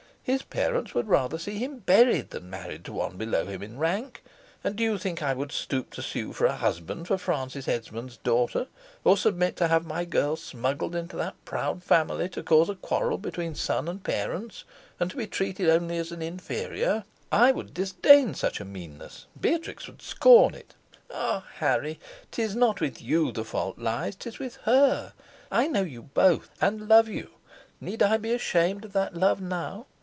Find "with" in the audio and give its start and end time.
22.79-23.01, 24.37-24.57